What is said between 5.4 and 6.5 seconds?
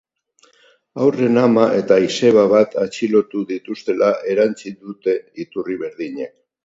iturri berdinek.